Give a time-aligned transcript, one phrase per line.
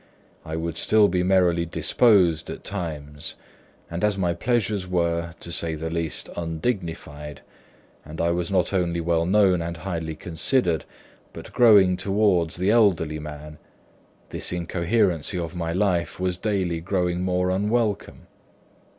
[0.43, 3.35] I would still be merrily disposed at times;
[3.87, 7.41] and as my pleasures were (to say the least) undignified,
[8.03, 10.85] and I was not only well known and highly considered,
[11.33, 13.59] but growing towards the elderly man,
[14.29, 18.25] this incoherency of my life was daily growing more unwelcome.